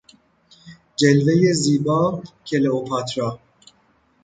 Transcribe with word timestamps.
جلوهی 0.99 1.53
زیبا 1.61 1.99
کلئوپاترا 2.47 3.29